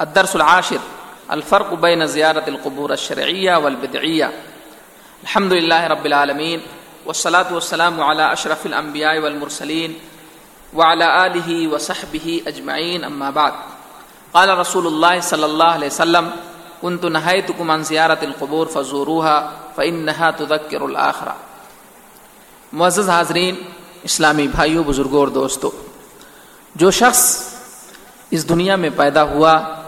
الدرس 0.00 0.36
العاشر، 0.36 0.80
الفرق 1.30 1.74
بين 1.74 2.06
زيارة 2.06 2.44
القبور 2.48 2.92
الشرعية 2.92 3.56
والبدعية. 3.56 4.32
الحمد 5.22 5.52
لله 5.52 5.86
رب 5.86 6.06
العالمين 6.06 6.60
والصلاة 7.06 7.54
والسلام 7.54 8.00
على 8.00 8.32
أشرف 8.32 8.66
الأنبياء 8.66 9.18
والمرسلين 9.18 9.98
وعلى 10.74 11.26
آله 11.26 11.68
وصحبه 11.68 12.42
أجمعين 12.46 13.04
أما 13.04 13.30
بعد. 13.30 13.52
قال 14.34 14.58
رسول 14.58 14.86
الله 14.86 15.20
صلى 15.20 15.46
الله 15.46 15.64
عليه 15.64 15.86
وسلم 15.86 16.30
كنت 16.82 17.04
نهيتكم 17.04 17.70
عن 17.70 17.82
زيارة 17.82 18.18
القبور 18.22 18.66
فزوروها 18.66 19.52
فإنها 19.76 20.30
تذكر 20.30 20.86
الآخرة 20.86 21.36
معزز 22.72 23.10
حاضرین، 23.10 23.54
اسلامی 24.04 24.48
بھائیوں 24.48 24.84
بزرگوں 24.84 25.20
اور 25.20 25.28
دوستوں 25.28 25.70
جو 26.74 26.90
شخص 26.90 27.52
اس 28.30 28.48
دنیا 28.48 28.76
میں 28.76 28.90
پیدا 28.96 29.22
ہوا 29.22 29.83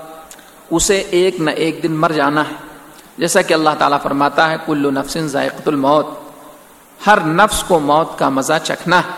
اسے 0.71 0.99
ایک 1.11 1.41
نہ 1.41 1.51
ایک 1.51 1.83
دن 1.83 1.93
مر 1.93 2.13
جانا 2.13 2.41
ہے۔ 2.41 2.55
جیسا 3.19 3.43
کہ 3.43 3.55
اللہ 3.55 3.71
تعالیٰ 3.79 3.99
فرماتا 4.03 4.51
ہے، 4.51 4.57
کل 4.67 4.95
نفس 4.95 5.19
ذائقۃ 5.19 5.63
الموت۔ 5.67 6.07
ہر 7.07 7.19
نفس 7.21 7.63
کو 7.63 7.79
موت 7.79 8.19
کا 8.19 8.29
مزہ 8.29 8.53
چکھنا 8.65 8.99
ہے۔ 8.99 9.11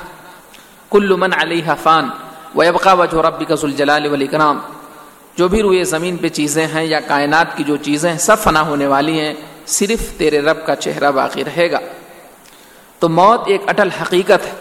کل 0.90 1.16
من 1.16 1.30
علی 1.32 1.62
حفان 1.66 2.08
و 2.54 2.62
ابقا 2.62 2.92
وجہ 2.92 3.18
ربی 3.18 3.44
کا 3.44 3.54
ذوالجلال 3.54 4.06
والاکرام۔ 4.06 4.58
جو 5.36 5.48
بھی 5.48 5.62
روئے 5.62 5.84
زمین 5.84 6.16
پہ 6.16 6.28
چیزیں 6.28 6.66
ہیں 6.66 6.84
یا 6.84 7.00
کائنات 7.00 7.56
کی 7.56 7.64
جو 7.64 7.76
چیزیں 7.76 8.10
ہیں، 8.10 8.18
سب 8.18 8.38
فنا 8.38 8.62
ہونے 8.62 8.86
والی 8.86 9.20
ہیں۔ 9.20 9.34
صرف 9.66 10.18
تیرے 10.18 10.40
رب 10.40 10.66
کا 10.66 10.76
چہرہ 10.76 11.10
باقی 11.10 11.44
رہے 11.44 11.70
گا۔ 11.70 11.78
تو 12.98 13.08
موت 13.08 13.40
ایک 13.46 13.62
اٹل 13.66 13.88
حقیقت 14.02 14.46
ہے۔ 14.46 14.52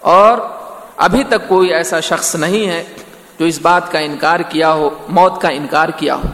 اور 0.00 0.38
ابھی 0.96 1.24
تک 1.24 1.48
کوئی 1.48 1.72
ایسا 1.72 2.00
شخص 2.00 2.34
نہیں 2.34 2.66
ہے 2.68 2.84
جو 3.38 3.46
اس 3.46 3.60
بات 3.60 3.92
کا 3.92 3.98
انکار 3.98 4.40
کیا 4.40 4.72
ہو، 4.72 5.06
موت 5.08 5.42
کا 5.42 5.48
انکار 5.48 5.88
کیا 5.88 6.14
ہو۔ 6.14 6.28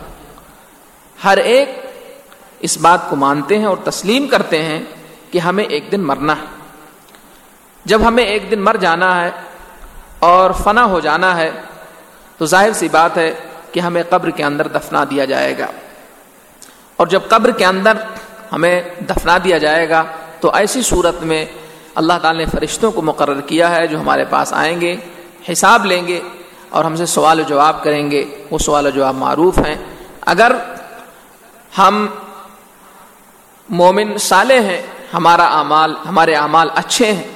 ہر 1.25 1.37
ایک 1.37 1.69
اس 2.61 2.79
بات 2.79 3.11
کو 3.11 3.17
مانتے 3.17 3.59
ہیں 3.59 3.65
اور 3.65 3.77
تسلیم 3.77 4.27
کرتے 4.27 4.63
ہیں 4.63 4.83
کہ 5.31 5.39
ہمیں 5.39 5.65
ایک 5.65 5.93
دن 5.93 6.01
مرنا 6.01 6.33
ہے۔ 6.33 6.47
جب 7.85 8.01
ہمیں 8.09 8.25
ایک 8.25 8.51
دن 8.51 8.61
مر 8.61 8.77
جانا 8.81 9.25
ہے 9.25 9.31
اور 10.19 10.51
فنا 10.65 10.85
ہو 10.85 11.01
جانا 11.01 11.37
ہے، 11.37 11.51
تو 12.39 12.47
ظاہر 12.47 12.73
سی 12.73 12.89
بات 12.89 13.19
ہے 13.19 13.35
کہ 13.73 13.81
ہمیں 13.81 14.03
قبر 14.09 14.31
کے 14.31 14.45
اندر 14.45 14.69
دفنا 14.69 15.05
دیا 15.11 15.25
جائے 15.25 15.59
گا۔ 15.59 15.67
اور 16.97 17.07
جب 17.07 17.21
قبر 17.29 17.51
کے 17.51 17.65
اندر 17.65 17.93
ہمیں 18.53 18.83
دفنا 19.09 19.39
دیا 19.45 19.59
جائے 19.59 19.89
گا، 19.89 20.05
تو 20.41 20.55
ایسی 20.55 20.83
صورت 20.83 21.23
میں 21.23 21.45
اللہ 21.95 22.13
تعالی 22.23 22.39
نے 22.39 22.51
فرشتوں 22.51 22.93
کو 22.93 23.03
مقرر 23.03 23.41
کیا 23.41 23.71
ہے 23.71 23.87
جو 23.87 24.01
ہمارے 24.01 24.25
پاس 24.31 24.53
آئیں 24.53 24.81
گے، 24.81 24.97
حساب 25.53 25.85
لیں 25.85 26.07
گے 26.07 26.21
اور 26.71 26.85
ہم 26.85 26.97
سے 26.97 27.07
سوال 27.07 27.41
و 27.41 27.43
جواب 27.43 27.85
کریں 27.85 28.11
گے، 28.11 28.47
وہ 28.51 28.59
سوال 28.59 28.87
و 28.87 28.91
جواب 28.91 29.15
معروف 29.15 29.59
ہیں۔ 29.59 29.77
اگر 30.21 30.53
ہم 31.79 32.07
مومن 33.69 34.19
صالح 34.19 34.61
ہیں، 34.61 34.83
ہمارا 35.15 35.45
اعمال، 35.45 35.95
ہمارے 36.09 36.35
اعمال 36.35 36.69
اچھے 36.75 37.13
ہیں، 37.13 37.29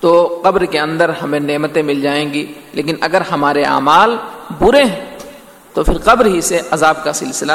تو 0.00 0.40
قبر 0.44 0.64
کے 0.64 0.80
اندر 0.80 1.08
ہمیں 1.08 1.40
نعمتیں 1.40 1.82
مل 1.82 2.00
جائیں 2.00 2.34
گی۔ 2.34 2.52
لیکن 2.72 2.96
اگر 3.00 3.20
ہمارے 3.20 3.62
اعمال 3.62 4.16
برے 4.58 4.84
ہیں، 4.84 5.18
تو 5.74 5.84
پھر 5.84 5.98
قبر 5.98 6.26
ہی 6.26 6.40
سے 6.40 6.60
عذاب 6.70 7.04
کا 7.04 7.12
سلسلہ 7.12 7.52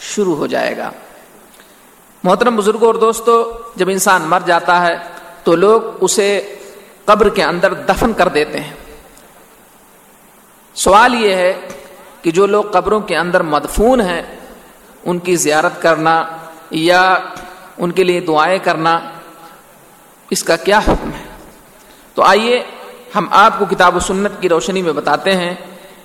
شروع 0.00 0.36
ہو 0.36 0.46
جائے 0.46 0.76
گا۔ 0.76 0.90
محترم 2.24 2.56
بزرگوں 2.56 2.86
اور 2.86 2.94
دوستوں، 2.94 3.44
جب 3.76 3.88
انسان 3.88 4.22
مر 4.22 4.40
جاتا 4.46 4.86
ہے، 4.86 4.96
تو 5.44 5.56
لوگ 5.56 5.82
اسے 6.00 6.54
قبر 7.04 7.28
کے 7.28 7.44
اندر 7.44 7.74
دفن 7.74 8.12
کر 8.12 8.28
دیتے 8.28 8.60
ہیں۔ 8.60 8.72
سوال 10.74 11.14
یہ 11.14 11.34
ہے 11.34 11.68
کہ 12.22 12.30
جو 12.30 12.46
لوگ 12.46 12.62
قبروں 12.62 13.00
کے 13.00 13.16
اندر 13.16 13.42
مدفون 13.42 14.00
ہیں، 14.00 14.22
ان 15.04 15.18
کی 15.18 15.36
زیارت 15.36 15.82
کرنا 15.82 16.24
یا 16.70 17.18
ان 17.78 17.92
کے 17.92 18.04
لیے 18.04 18.20
دعائیں 18.20 18.58
کرنا، 18.58 19.00
اس 20.30 20.44
کا 20.44 20.56
کیا 20.56 20.78
حکم 20.78 21.08
ہے؟ 21.08 21.24
تو 22.14 22.22
آئیے 22.22 22.62
ہم 23.14 23.26
آپ 23.30 23.58
کو 23.58 23.64
کتاب 23.64 23.96
و 23.96 24.00
سنت 24.00 24.32
کی 24.40 24.48
روشنی 24.48 24.82
میں 24.82 24.92
بتاتے 24.92 25.32
ہیں 25.32 25.54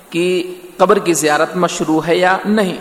کہ 0.09 0.55
قبر 0.77 0.99
کی 0.99 1.13
زیارت 1.13 1.55
مشروع 1.55 2.01
ہے 2.07 2.15
یا 2.15 2.37
نہیں۔ 2.45 2.77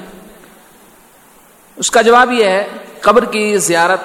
اس 1.76 1.90
کا 1.90 2.02
جواب 2.02 2.32
یہ 2.32 2.44
ہے، 2.44 2.68
قبر 3.00 3.24
کی 3.24 3.58
زیارت 3.58 4.00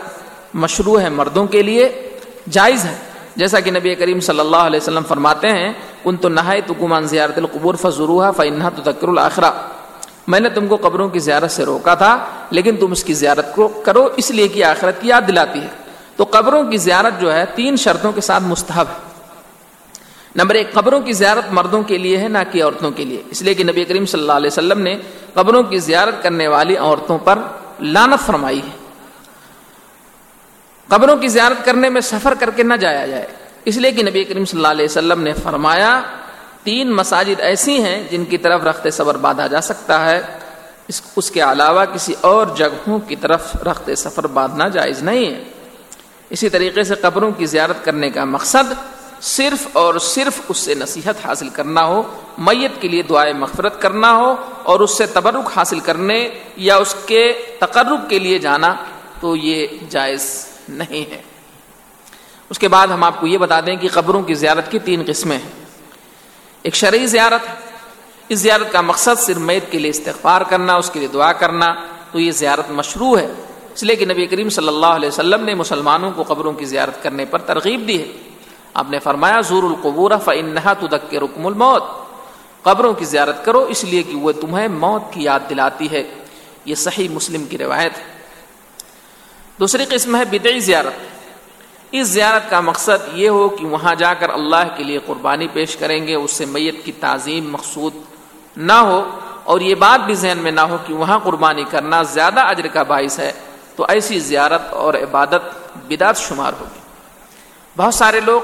مشروع 0.53 0.99
ہے 0.99 1.09
مردوں 1.09 1.45
کے 1.45 1.61
لیے، 1.61 2.09
جائز 2.49 2.85
ہے۔ 2.85 2.95
جیسا 3.35 3.59
کہ 3.59 3.71
نبی 3.71 3.95
کریم 3.95 4.19
صلی 4.19 4.39
اللہ 4.39 4.57
علیہ 4.57 4.79
وسلم 4.79 5.03
فرماتے 5.07 5.47
ہیں 5.47 5.73
کن 6.03 6.17
تو 6.17 6.29
نہ 6.29 6.39
تو 6.67 6.73
گمان 6.73 7.05
زیارت 7.05 7.37
القبور 7.37 7.75
فضروحا 7.75 8.31
فنحا 8.31 8.69
تو 8.69 8.91
تکر 8.91 9.07
الآخرہ 9.07 9.51
میں 10.27 10.39
نے 10.39 10.49
تم 10.49 10.67
کو 10.67 10.75
قبروں 10.75 11.09
کی 11.09 11.19
زیارت 11.19 11.51
سے 11.51 11.65
روکا 11.65 11.95
تھا، 11.95 12.25
لیکن 12.49 12.77
تم 12.77 12.91
اس 12.91 13.03
کی 13.03 13.13
زیارت 13.13 13.55
کو 13.55 13.67
کرو، 13.67 14.09
اس 14.17 14.31
لیے 14.31 14.47
کہ 14.47 14.63
آخرت 14.63 15.01
کی 15.01 15.07
یاد 15.07 15.21
دلاتی 15.27 15.61
ہے۔ 15.61 15.67
تو 16.15 16.25
قبروں 16.31 16.63
کی 16.63 16.77
زیارت 16.77 17.21
جو 17.21 17.33
ہے، 17.33 17.43
تین 17.55 17.75
شرطوں 17.75 18.11
کے 18.11 18.21
ساتھ 18.21 18.43
مستحب 18.43 18.85
ہے۔ 18.87 19.09
نمبر 20.35 20.55
ایک، 20.55 20.73
قبروں 20.73 20.99
کی 20.99 21.13
زیارت 21.13 21.51
مردوں 21.51 21.83
کے 21.83 21.97
لیے 21.97 22.17
ہے، 22.17 22.27
نہ 22.27 22.37
کہ 22.51 22.63
عورتوں 22.63 22.91
کے 22.91 23.05
لیے۔ 23.05 23.23
اس 23.29 23.41
لیے 23.41 23.53
کہ 23.53 23.63
نبی 23.63 23.83
کریم 23.83 24.05
صلی 24.05 24.21
اللہ 24.21 24.31
علیہ 24.31 24.47
وسلم 24.47 24.81
نے 24.81 24.97
قبروں 25.33 25.63
کی 25.63 25.77
زیارت 25.77 26.23
کرنے 26.23 26.47
والی 26.47 26.77
عورتوں 26.77 27.17
پر 27.17 27.39
لانت 27.79 28.25
فرمائی 28.25 28.59
ہے۔ 28.59 28.77
قبروں 30.87 31.15
کی 31.15 31.27
زیارت 31.27 31.65
کرنے 31.65 31.89
میں 31.89 32.01
سفر 32.01 32.33
کر 32.39 32.49
کے 32.49 32.63
نہ 32.63 32.73
جایا 32.73 33.07
جائے۔ 33.07 33.27
اس 33.65 33.77
لیے 33.77 33.91
کہ 33.91 34.03
نبی 34.03 34.23
کریم 34.23 34.45
صلی 34.45 34.59
اللہ 34.59 34.67
علیہ 34.67 34.85
وسلم 34.85 35.21
نے 35.21 35.33
فرمایا، 35.33 36.01
تین 36.63 36.91
مساجد 36.91 37.39
ایسی 37.39 37.83
ہیں 37.83 38.03
جن 38.11 38.25
کی 38.25 38.37
طرف 38.37 38.63
رخت 38.63 38.87
سفر 38.93 39.17
باندھا 39.17 39.47
جا 39.47 39.61
سکتا 39.61 40.11
ہے۔ 40.11 40.21
اس 40.87 41.01
اس 41.15 41.31
کے 41.31 41.41
علاوہ 41.41 41.85
کسی 41.93 42.13
اور 42.21 42.47
جگہوں 42.55 42.99
کی 42.99 43.15
طرف 43.15 43.55
رخت 43.55 43.89
سفر 43.97 44.27
باندھنا 44.27 44.67
جائز 44.67 45.03
نہیں 45.03 45.25
ہے۔ 45.25 45.43
اسی 46.29 46.49
طریقے 46.49 46.83
سے 46.83 46.95
قبروں 46.95 47.31
کی 47.31 47.45
زیارت 47.45 47.85
کرنے 47.85 48.09
کا 48.09 48.25
مقصد 48.25 48.73
صرف 49.21 49.67
اور 49.73 49.99
صرف 49.99 50.41
اس 50.49 50.57
سے 50.57 50.73
نصیحت 50.73 51.25
حاصل 51.25 51.49
کرنا 51.49 51.85
ہو، 51.85 52.03
میت 52.37 52.81
کے 52.81 52.87
لیے 52.87 53.01
دعائیں 53.01 53.33
مغفرت 53.33 53.81
کرنا 53.81 54.15
ہو 54.15 54.35
اور 54.63 54.79
اس 54.79 54.97
سے 54.97 55.05
تبرک 55.05 55.49
حاصل 55.55 55.79
کرنے 55.79 56.29
یا 56.55 56.77
اس 56.77 56.95
کے 57.05 57.33
تقرب 57.59 58.09
کے 58.09 58.19
لیے 58.19 58.39
جانا 58.39 58.75
تو 59.19 59.35
یہ 59.35 59.67
جائز 59.89 60.45
نہیں 60.69 61.11
ہے۔ 61.11 61.30
اس 62.51 62.59
کے 62.59 62.67
بعد 62.67 62.87
ہم 62.87 63.03
آپ 63.03 63.19
کو 63.19 63.27
یہ 63.27 63.37
بتا 63.37 63.59
دیں 63.59 63.75
کہ 63.75 63.87
قبروں 63.93 64.23
کی 64.23 64.33
زیارت 64.33 64.71
کی 64.71 64.79
تین 64.79 65.03
قسمیں 65.07 65.37
ہیں۔ 65.37 65.65
ایک 66.61 66.75
شرعی 66.75 67.05
زیارت 67.05 67.49
ہے۔ 67.49 67.53
اس 68.29 68.39
زیارت 68.39 68.71
کا 68.71 68.81
مقصد 68.81 69.19
صرف 69.19 69.37
میت 69.37 69.71
کے 69.71 69.79
لیے 69.79 69.89
استغفار 69.89 70.41
کرنا، 70.41 70.75
اس 70.75 70.89
کے 70.89 70.99
لیے 70.99 71.07
دعا 71.07 71.33
کرنا، 71.33 71.65
تو 72.11 72.19
یہ 72.19 72.31
زیارت 72.31 72.71
مشروع 72.71 73.17
ہے۔ 73.19 73.27
اس 73.73 73.83
لیے 73.83 73.95
کہ 73.95 74.05
نبی 74.05 74.25
کریم 74.25 74.49
صلی 74.49 74.67
اللہ 74.67 74.85
علیہ 74.85 75.07
وسلم 75.07 75.43
نے 75.43 75.53
مسلمانوں 75.53 76.11
کو 76.11 76.23
قبروں 76.23 76.53
کی 76.53 76.65
زیارت 76.65 77.03
کرنے 77.03 77.25
پر 77.25 77.39
ترغیب 77.39 77.87
دی 77.87 78.01
ہے۔ 78.01 78.07
آپ 78.73 78.85
نے 78.89 78.99
فرمایا، 78.99 79.41
زور 79.41 79.63
القبور 79.63 80.11
فنحا 80.25 80.73
تدک 80.73 81.15
رکم 81.15 81.47
الموت 81.47 81.83
قبروں 82.63 82.93
کی 82.93 83.05
زیارت 83.05 83.45
کرو، 83.45 83.63
اس 83.63 83.83
لیے 83.83 84.03
کہ 84.03 84.15
وہ 84.15 84.31
تمہیں 84.31 84.67
موت 84.67 85.13
کی 85.13 85.23
یاد 85.23 85.39
دلاتی 85.49 85.91
ہے۔ 85.91 86.03
یہ 86.65 86.75
صحیح 86.75 87.09
مسلم 87.09 87.45
کی 87.45 87.57
روایت 87.57 87.97
ہے۔ 87.97 88.03
دوسری 89.59 89.85
قسم 89.89 90.15
ہے 90.15 90.25
بدعی 90.25 90.59
زیارت۔ 90.59 91.10
اس 91.91 92.07
زیارت 92.07 92.49
کا 92.49 92.59
مقصد 92.59 93.07
یہ 93.13 93.29
ہو 93.29 93.49
کہ 93.49 93.65
وہاں 93.65 93.95
جا 93.95 94.13
کر 94.13 94.29
اللہ 94.29 94.75
کے 94.77 94.83
لیے 94.83 94.99
قربانی 95.05 95.47
پیش 95.47 95.75
کریں 95.75 96.07
گے، 96.07 96.15
اس 96.15 96.31
سے 96.31 96.45
میت 96.45 96.85
کی 96.85 96.91
تعظیم 96.91 97.51
مقصود 97.51 97.93
نہ 98.57 98.73
ہو 98.73 99.09
اور 99.43 99.61
یہ 99.61 99.75
بات 99.75 100.05
بھی 100.05 100.13
ذہن 100.13 100.37
میں 100.37 100.51
نہ 100.51 100.61
ہو 100.61 100.77
کہ 100.85 100.93
وہاں 100.93 101.19
قربانی 101.23 101.63
کرنا 101.63 102.01
زیادہ 102.01 102.39
اجر 102.39 102.67
کا 102.67 102.83
باعث 102.83 103.19
ہے، 103.19 103.31
تو 103.75 103.85
ایسی 103.89 104.19
زیارت 104.19 104.73
اور 104.73 104.93
عبادت 104.93 105.43
بدعت 105.87 106.17
شمار 106.17 106.53
ہوگی۔ 106.59 106.79
بہت 107.77 107.93
سارے 107.93 108.19
لوگ 108.19 108.41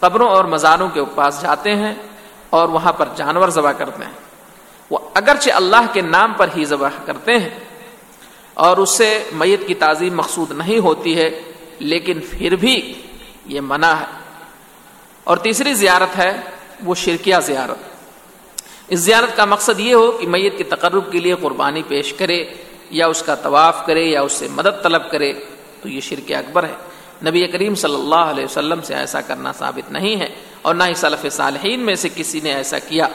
قبروں 0.00 0.28
اور 0.28 0.44
مزاروں 0.44 0.88
کے 0.88 1.00
پاس 1.14 1.42
جاتے 1.42 1.76
ہیں 1.76 1.94
اور 2.50 2.68
وہاں 2.68 2.92
پر 2.92 3.08
جانور 3.16 3.48
ذبح 3.48 3.72
کرتے 3.72 4.04
ہیں۔ 4.04 4.12
وہ 4.90 4.98
اگرچہ 5.14 5.50
اللہ 5.50 5.86
کے 5.92 6.00
نام 6.00 6.32
پر 6.36 6.48
ہی 6.56 6.64
ذبح 6.64 6.88
کرتے 7.04 7.38
ہیں 7.38 7.58
اور 8.54 8.76
اس 8.76 8.90
سے 8.90 9.24
میت 9.32 9.66
کی 9.66 9.74
تعظیم 9.74 10.16
مقصود 10.16 10.50
نہیں 10.50 10.78
ہوتی 10.78 11.16
ہے 11.16 11.30
لیکن 11.78 12.20
پھر 12.30 12.56
بھی 12.56 13.02
یہ 13.46 13.60
منع 13.60 13.92
ہے۔ 13.92 14.04
اور 15.24 15.36
تیسری 15.36 15.74
زیارت 15.74 16.18
ہے، 16.18 16.40
وہ 16.84 16.94
شرکیہ 16.94 17.36
زیارت۔ 17.42 17.94
اس 18.88 18.98
زیارت 18.98 19.36
کا 19.36 19.44
مقصد 19.44 19.80
یہ 19.80 19.94
ہو 19.94 20.12
کہ 20.12 20.28
میت 20.28 20.58
کے 20.58 20.64
تقرب 20.64 21.12
کے 21.12 21.18
لیے 21.18 21.34
قربانی 21.40 21.82
پیش 21.88 22.12
کرے، 22.12 22.44
یا 22.90 23.06
اس 23.06 23.22
کا 23.22 23.34
طواف 23.34 23.86
کرے، 23.86 24.04
یا 24.04 24.22
اس 24.22 24.32
سے 24.32 24.48
مدد 24.50 24.82
طلب 24.82 25.10
کرے۔ 25.10 25.32
تو 25.82 25.88
یہ 25.88 26.00
شرک 26.00 26.32
اکبر 26.32 26.64
ہے۔ 26.64 26.74
نبی 27.28 27.46
کریم 27.46 27.74
صلی 27.74 27.94
اللہ 27.94 28.14
علیہ 28.14 28.44
وسلم 28.44 28.82
سے 28.82 28.94
ایسا 28.94 29.20
کرنا 29.20 29.52
ثابت 29.52 29.92
نہیں 29.92 30.20
ہے، 30.20 30.28
اور 30.62 30.74
نہ 30.74 30.84
ہی 30.84 30.94
صلف 30.94 31.26
صالحین 31.32 31.80
میں 31.80 31.94
سے 31.94 32.08
کسی 32.14 32.40
نے 32.40 32.54
ایسا 32.54 32.78
کیا۔ 32.78 33.08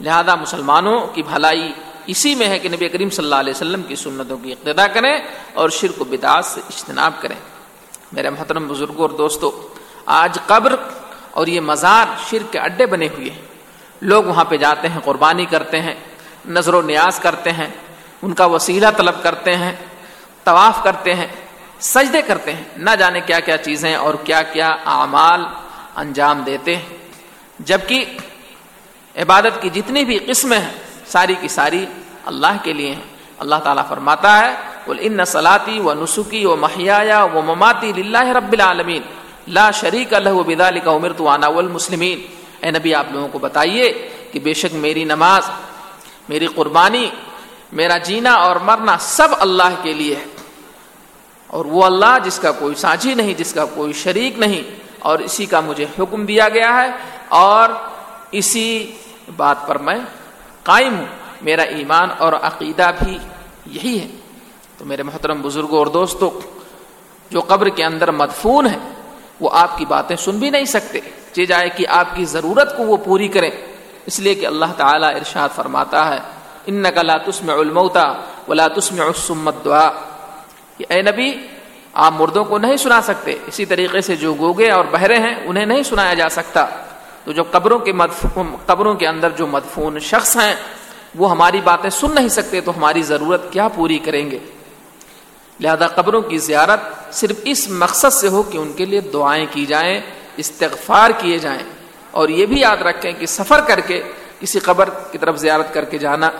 لہذا 0.00 0.34
مسلمانوں 0.34 1.06
کی 1.06 1.22
بھلائی 1.22 1.72
اسی 2.06 2.34
میں 2.34 2.48
ہے 2.48 2.58
کہ 2.58 2.68
نبی 2.68 2.88
کریم 2.88 3.10
صلی 3.10 3.24
اللہ 3.24 3.34
علیہ 3.34 3.52
وسلم 3.56 3.82
کی 3.82 3.94
سنتوں 3.94 4.38
کی 4.38 4.52
اقتدا 4.52 4.86
کریں 4.86 5.18
اور 5.54 5.68
شرک 5.68 6.00
و 6.00 6.04
بدعات 6.04 6.44
سے 6.44 6.60
اجتناب 6.60 7.12
کریں۔ 7.20 7.36
میرے 8.12 8.30
محترم 8.30 8.68
بزرگوں 8.68 9.02
اور 9.02 9.10
دوستوں، 9.10 9.50
آج 10.06 10.38
قبر 10.46 10.76
اور 11.30 11.46
یہ 11.46 11.60
مزار 11.60 12.06
شرک 12.30 12.52
کے 12.52 12.58
اڈے 12.58 12.86
بنے 12.86 13.06
ہوئے 13.06 13.30
ہیں۔ 13.30 13.42
لوگ 14.00 14.24
وہاں 14.24 14.44
پہ 14.44 14.56
جاتے 14.56 14.88
ہیں، 14.88 15.00
قربانی 15.04 15.46
کرتے 15.46 15.82
ہیں، 15.82 15.94
نظر 16.48 16.74
و 16.74 16.82
نیاز 16.82 17.18
کرتے 17.18 17.52
ہیں، 17.52 17.66
ان 18.22 18.32
کا 18.32 18.44
وسیلہ 18.44 18.86
طلب 18.96 19.22
کرتے 19.22 19.56
ہیں، 19.56 19.72
طواف 20.44 20.82
کرتے 20.82 21.14
ہیں، 21.14 21.26
سجدے 21.80 22.22
کرتے 22.22 22.52
ہیں۔ 22.52 22.64
نہ 22.76 22.90
جانے 22.98 23.20
کیا 23.20 23.40
کیا 23.40 23.56
چیزیں 23.56 23.94
اور 23.94 24.14
کیا 24.24 24.42
کیا 24.42 24.68
اعمال 24.86 25.44
انجام 25.96 26.42
دیتے 26.42 26.76
ہیں۔ 26.76 26.96
جبکہ 27.58 28.04
عبادت 29.16 29.62
کی 29.62 29.70
جتنی 29.70 30.04
بھی 30.04 30.18
قسمیں 30.18 30.58
ہیں، 30.58 30.72
ساری 31.06 31.34
کی 31.40 31.48
ساری 31.48 31.86
اللہ 32.24 32.56
کے 32.62 32.72
لیے 32.72 32.94
ہیں۔ 32.94 33.02
اللہ 33.38 33.56
تعالیٰ 33.56 33.88
فرماتا 33.88 34.38
ہے 34.38 34.54
ان 34.98 35.16
نسلاتی 35.16 35.80
و 35.80 35.94
نسخی 35.94 36.44
و 36.44 36.56
محیا 36.56 37.26
و 37.34 37.42
مماتی 37.42 37.92
اللہ 37.96 38.24
رب 38.24 38.52
العالمین 38.52 39.02
لا 39.48 39.70
شریک 39.70 40.14
اللہ 40.14 40.30
و 40.30 40.42
بدا 40.42 40.70
کا 40.84 40.90
عمر 40.90 41.12
تو 41.12 41.28
آنا 41.28 41.48
والمسلمین 41.48 42.26
اے 42.60 42.70
نبی، 42.70 42.94
آپ 42.94 43.06
لوگوں 43.10 43.28
کو 43.28 43.38
بتائیے 43.38 44.08
کہ 44.32 44.40
بے 44.40 44.54
شک 44.54 44.74
میری 44.74 45.04
نماز، 45.04 45.50
میری 46.28 46.46
قربانی، 46.46 47.10
میرا 47.72 47.98
جینا 47.98 48.32
اور 48.32 48.56
مرنا 48.56 48.96
سب 49.00 49.28
اللہ 49.38 49.82
کے 49.82 49.92
لیے 49.92 50.14
ہے۔ 50.14 50.24
اور 51.46 51.64
وہ 51.64 51.84
اللہ 51.84 52.18
جس 52.24 52.38
کا 52.38 52.52
کوئی 52.52 52.74
سانچی 52.74 53.14
نہیں، 53.14 53.34
جس 53.34 53.54
کا 53.54 53.64
کوئی 53.64 53.92
شریک 53.92 54.38
نہیں۔ 54.38 54.62
اور 54.98 55.18
اسی 55.18 55.46
کا 55.46 55.60
مجھے 55.60 55.86
حکم 55.98 56.26
دیا 56.26 56.48
گیا 56.48 56.82
ہے۔ 56.82 56.90
اور 57.28 57.68
اسی 58.30 58.92
بات 59.36 59.66
پر 59.66 59.78
میں 59.78 59.98
قائم 60.62 60.98
ہوں۔ 60.98 61.06
میرا 61.42 61.62
ایمان 61.62 62.08
اور 62.18 62.32
عقیدہ 62.32 62.90
بھی 63.04 63.18
یہی 63.66 64.00
ہے۔ 64.00 64.17
تو 64.78 64.84
میرے 64.84 65.02
محترم 65.02 65.42
بزرگوں 65.42 65.78
اور 65.78 65.86
دوستوں، 65.86 66.30
جو 67.30 67.40
قبر 67.40 67.68
کے 67.68 67.84
اندر 67.84 68.10
مدفون 68.10 68.66
ہے 68.66 68.78
وہ 69.40 69.50
آپ 69.52 69.78
کی 69.78 69.84
باتیں 69.84 70.16
سن 70.16 70.38
بھی 70.38 70.50
نہیں 70.50 70.64
سکتے۔ 70.64 71.00
چی 71.32 71.46
جائے 71.46 71.68
کہ 71.68 71.86
آپ 71.88 72.06
کی 72.14 72.24
ضرورت 72.24 72.76
کو 72.76 72.82
وہ 72.82 72.96
پوری 72.96 73.28
کریں۔ 73.28 73.50
اس 74.06 74.20
لیے 74.20 74.34
کہ 74.34 74.46
اللہ 74.46 74.72
تعالیٰ 74.76 75.14
ارشاد 75.14 75.48
فرماتا 75.54 76.14
ہے 76.14 76.18
ان 76.66 76.74
نقلا 76.74 77.16
تسم 77.16 77.50
الموتا 77.50 78.12
ولا 78.48 78.68
تسم 78.68 79.00
السمت 79.00 79.54
دعا 79.64 79.90
اے 80.88 81.02
نبی، 81.02 81.32
آپ 81.94 82.12
مردوں 82.12 82.44
کو 82.44 82.58
نہیں 82.58 82.76
سنا 82.76 83.02
سکتے۔ 83.02 83.36
اسی 83.46 83.64
طریقے 83.64 84.00
سے 84.00 84.16
جو 84.16 84.34
گوگے 84.34 84.70
اور 84.70 84.84
بہرے 84.90 85.16
ہیں، 85.16 85.34
انہیں 85.44 85.66
نہیں 85.66 85.82
سنایا 85.82 86.14
جا 86.14 86.28
سکتا۔ 86.28 86.66
تو 87.24 87.32
جو 87.32 87.42
قبروں 87.50 87.78
کے 87.78 87.92
مدفون، 87.92 88.56
قبروں 88.66 88.94
کے 88.94 89.06
اندر 89.06 89.30
جو 89.30 89.46
مدفون 89.46 89.98
شخص 89.98 90.36
ہیں، 90.36 90.54
وہ 91.14 91.30
ہماری 91.30 91.60
باتیں 91.64 91.90
سن 91.90 92.14
نہیں 92.14 92.28
سکتے، 92.28 92.60
تو 92.60 92.72
ہماری 92.76 93.02
ضرورت 93.02 93.52
کیا 93.52 93.68
پوری 93.68 93.98
کریں 93.98 94.30
گے؟ 94.30 94.38
لہذا 95.60 95.88
قبروں 95.88 96.20
کی 96.20 96.38
زیارت 96.38 96.80
صرف 97.14 97.36
اس 97.44 97.68
مقصد 97.70 98.12
سے 98.12 98.28
ہو 98.28 98.42
کہ 98.42 98.58
ان 98.58 98.72
کے 98.72 98.84
لیے 98.84 99.00
دعائیں 99.00 99.46
کی 99.50 99.66
جائیں، 99.66 100.00
استغفار 100.36 101.10
کیے 101.18 101.38
جائیں۔ 101.38 101.62
اور 102.10 102.28
یہ 102.28 102.46
بھی 102.46 102.60
یاد 102.60 102.76
رکھیں 102.76 103.12
کہ 103.12 103.26
سفر 103.26 103.60
کر 103.60 103.80
کے 103.80 104.02
کسی 104.40 104.58
قبر 104.58 104.88
کی 105.12 105.18
طرف 105.18 105.36
زیارت 105.36 105.74
کر 105.74 105.84
کے 105.84 105.98
جانا، 105.98 106.30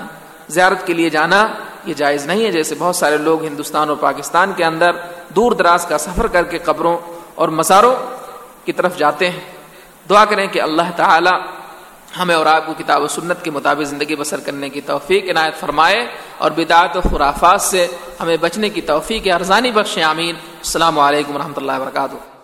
زیارت 0.48 0.86
کے 0.86 0.92
لیے 0.92 1.10
جانا 1.10 1.48
یہ 1.84 1.94
جائز 1.94 2.26
نہیں 2.26 2.44
ہے۔ 2.44 2.50
جیسے 2.50 2.74
بہت 2.78 2.96
سارے 2.96 3.16
لوگ 3.16 3.44
ہندوستان 3.44 3.88
اور 3.88 3.96
پاکستان 4.00 4.52
کے 4.56 4.64
اندر 4.64 4.90
دور 5.28 5.52
دراز 5.52 5.86
کا 5.86 5.98
سفر 5.98 6.26
کر 6.26 6.42
کے 6.42 6.58
قبروں 6.58 6.98
اور 7.34 7.48
مزاروں 7.48 7.94
کی 8.64 8.72
طرف 8.72 8.96
جاتے 8.96 9.30
ہیں۔ 9.30 9.40
دعا 10.10 10.24
کریں 10.24 10.46
کہ 10.46 10.62
اللہ 10.62 10.90
تعالی 10.96 11.30
ہمیں 12.18 12.34
اور 12.34 12.46
آپ 12.46 12.66
کو 12.66 12.72
کتاب 12.78 13.02
و 13.02 13.08
سنت 13.08 13.42
کے 13.42 13.50
مطابق 13.50 13.82
زندگی 13.82 14.16
بسر 14.16 14.40
کرنے 14.40 14.68
کی 14.68 14.80
توفیق 14.80 15.30
عنایت 15.30 15.54
فرمائے 15.60 16.06
اور 16.38 16.50
بدعت 16.50 16.96
و 16.96 17.00
خرافات 17.00 17.60
سے 17.60 17.86
ہمیں 18.20 18.36
بچنے 18.36 18.68
کی 18.68 18.80
توفیق 18.80 19.34
ارزانی 19.34 19.70
بخش 19.70 19.98
آمین۔ 19.98 20.34
السلام 20.36 20.98
علیکم 20.98 21.34
و 21.34 21.38
رحمۃ 21.38 21.56
اللہ 21.56 21.72
وبرکاتہ۔ 21.72 22.37